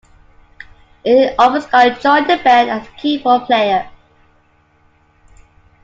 Elin 1.05 1.35
Overskott 1.37 2.01
joined 2.01 2.27
the 2.27 2.37
band 2.43 2.71
as 2.71 2.87
a 2.87 2.91
keyboardplayer. 2.99 3.87